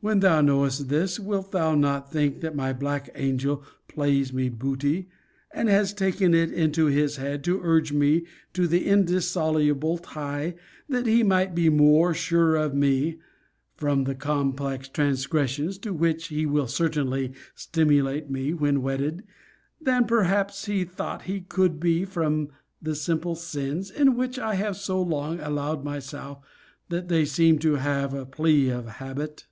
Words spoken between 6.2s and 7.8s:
it into his head to